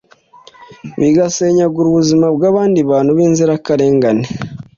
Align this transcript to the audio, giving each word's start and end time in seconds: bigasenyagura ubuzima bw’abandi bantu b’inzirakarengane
bigasenyagura 0.99 1.85
ubuzima 1.89 2.25
bw’abandi 2.35 2.79
bantu 2.89 3.11
b’inzirakarengane 3.17 4.25